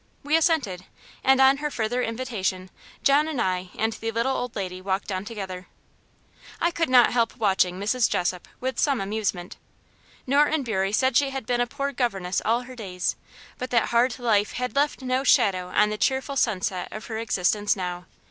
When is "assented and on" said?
0.35-1.57